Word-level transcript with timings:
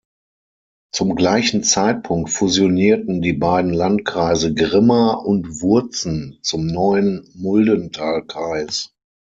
Zum 0.91 1.13
gleichen 1.15 1.63
Zeitpunkt 1.63 2.31
fusionierten 2.31 3.21
die 3.21 3.33
beiden 3.33 3.71
Landkreise 3.71 4.51
Grimma 4.55 5.11
und 5.13 5.61
Wurzen 5.61 6.39
zum 6.41 6.65
neuen 6.65 7.29
Muldentalkreis. 7.35 8.95